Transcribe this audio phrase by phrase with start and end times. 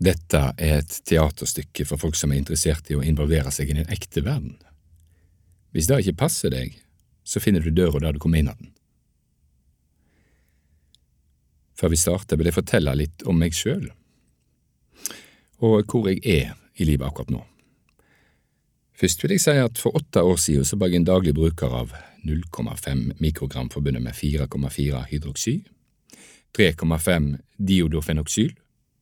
[0.00, 3.90] Dette er et teaterstykke for folk som er interessert i å involvere seg i den
[3.92, 4.56] ekte verden.
[5.76, 6.78] Hvis det ikke passer deg,
[7.22, 8.72] så finner du døra der du kom inn av den.
[11.76, 13.86] Før vi starter, vil jeg fortelle litt om meg sjøl,
[15.60, 17.44] og hvor jeg er i livet akkurat nå.
[19.00, 21.72] Først vil jeg si at for åtte år siden så var jeg en daglig bruker
[21.72, 21.92] av
[22.28, 25.54] 0,5 mikrogram forbundet med 4,4 hydroksy,
[26.56, 28.52] 3,5 diodofenoksyl,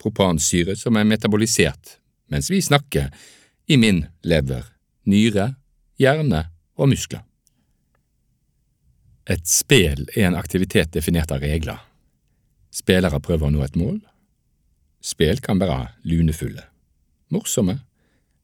[0.00, 2.00] propansyre som er metabolisert
[2.30, 3.10] mens vi snakker,
[3.66, 4.62] i min lever,
[5.06, 5.54] nyre,
[5.98, 6.44] hjerne
[6.78, 7.24] og muskler.
[9.30, 11.78] Et spel er en aktivitet definert av regler.
[12.74, 13.98] Spillere prøver å nå et mål.
[15.02, 16.64] Spill kan være lunefulle,
[17.34, 17.80] morsomme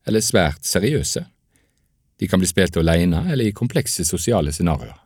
[0.07, 1.25] eller svært seriøse.
[2.17, 4.97] De kan bli spilt alene eller i komplekse sosiale scenarioer.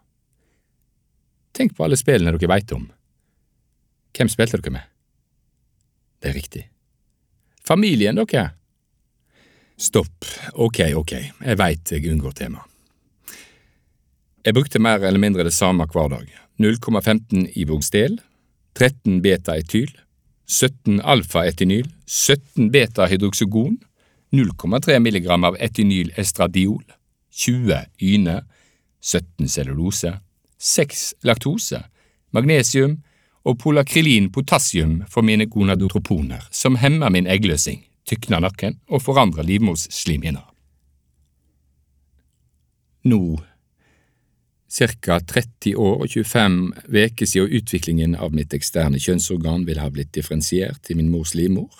[1.57, 2.87] Tenk på alle spillene dere veit om.
[4.17, 4.87] Hvem spilte dere med?
[6.21, 6.65] Det er riktig.
[7.65, 8.51] Familien dere?
[9.81, 12.67] Stopp, ok, ok, jeg veit jeg unngår temaet.
[14.45, 16.29] Jeg brukte mer eller mindre det samme hver dag.
[16.61, 18.19] 0,15 ivogstel,
[18.77, 19.91] 13 beta-etyl,
[20.49, 23.79] 17 alfa-etinyl, 17 beta-hydroksygon,
[24.33, 26.83] 0,3 milligram av etinyl estradiol,
[27.33, 28.41] 20 yne,
[29.01, 30.13] 17 cellulose,
[30.59, 31.81] 6 laktose,
[32.37, 32.99] magnesium
[33.45, 40.45] og polakrylin potassium for mine gonadotroponer, som hemmer min eggløsing, tykner nakken og forandrer livmorsslimhinner.
[43.09, 43.21] Nå,
[44.71, 46.59] ca 30 år og 25
[46.93, 51.71] veker siden utviklingen av mitt eksterne kjønnsorgan vil ha blitt differensiert i min mors livmor.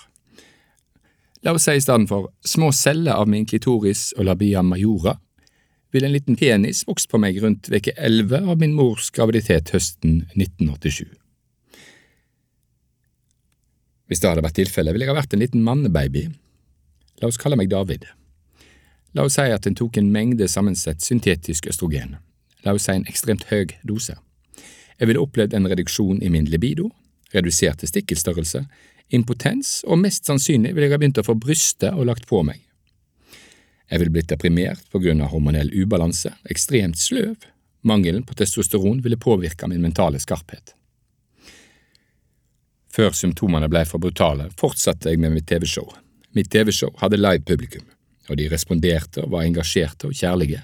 [1.41, 5.15] La oss si i stedet for små celler av min klitoris og labia majora,
[5.91, 10.23] vil en liten penis vokst på meg rundt veke 11 av min mors graviditet høsten
[10.35, 11.20] 1987.
[14.11, 16.25] Hvis det hadde vært tilfellet, ville jeg ha vært en liten mannebaby.
[17.23, 18.09] La oss kalle meg David.
[19.15, 22.17] La oss si at en tok en mengde sammensett syntetisk østrogen,
[22.67, 24.17] la oss si en ekstremt høy dose.
[24.99, 26.89] Jeg ville opplevd en reduksjon i min libido,
[27.31, 28.65] redusert testikkelstørrelse,
[29.15, 32.59] impotens, og mest sannsynlig ville jeg ha begynt å få brystet og lagt på meg.
[33.87, 37.47] Jeg ville blitt deprimert på grunn av hormonell ubalanse, ekstremt sløv,
[37.87, 40.75] mangelen på testosteron ville påvirke min mentale skarphet.
[42.91, 45.87] Før symptomene ble for brutale, fortsatte jeg med mitt TV-show.
[46.35, 47.85] Mitt TV-show hadde live publikum,
[48.27, 50.63] og de responderte og var engasjerte og kjærlige.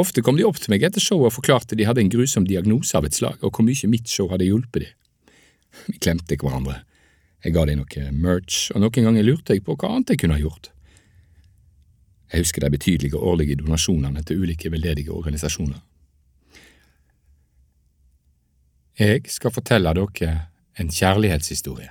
[0.00, 2.96] Ofte kom de opp til meg etter showet og forklarte de hadde en grusom diagnose
[2.96, 4.96] av et slag, og hvor mye mitt show hadde hjulpet dem.
[5.88, 6.82] Vi klemte hverandre.
[7.44, 10.36] Jeg ga dem noe merch, og noen ganger lurte jeg på hva annet jeg kunne
[10.36, 10.70] ha gjort.
[12.30, 15.80] Jeg husker de betydelige årlige donasjonene til ulike veldedige organisasjoner.
[19.00, 20.34] Jeg skal fortelle dere
[20.78, 21.90] en kjærlighetshistorie.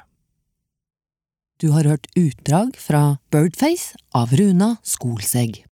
[1.59, 5.65] Du har hørt utdrag fra Birdface av Runa Skolsegg.